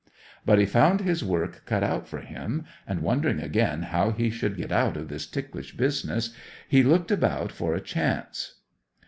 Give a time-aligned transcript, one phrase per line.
[0.47, 4.57] 'But he found his work cut out for him, and wondering again how he should
[4.57, 6.35] get out of this ticklish business,
[6.67, 8.55] he looked about for a chance.